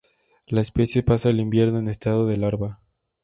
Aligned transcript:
La 0.47 0.61
especie 0.61 1.03
pasa 1.03 1.29
el 1.29 1.39
invierno 1.39 1.77
en 1.77 1.87
estado 1.87 2.25
de 2.25 2.35
larva. 2.35 2.79